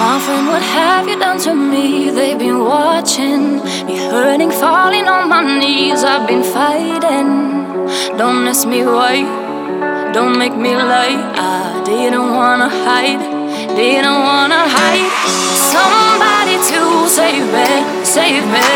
[0.00, 5.28] My friend, what have you done to me, they've been watching me hurting, falling on
[5.28, 6.02] my knees.
[6.02, 7.28] I've been fighting.
[8.16, 9.20] Don't ask me why,
[10.14, 11.20] don't make me lie.
[11.36, 13.20] I didn't wanna hide,
[13.76, 15.12] didn't wanna hide.
[15.74, 16.80] Somebody to
[17.18, 17.68] save me,
[18.02, 18.68] save me.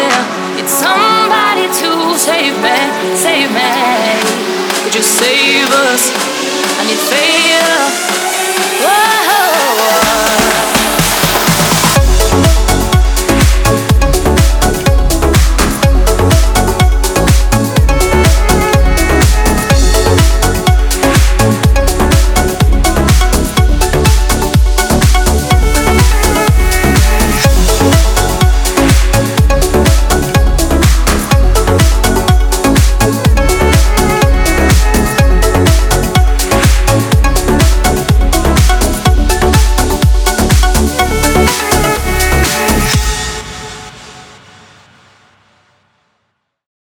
[0.61, 1.91] It's somebody to
[2.29, 2.79] save me,
[3.17, 3.71] save me.
[4.85, 6.03] Could you save us?
[6.79, 7.81] I need favor.
[8.85, 9.34] Whoa.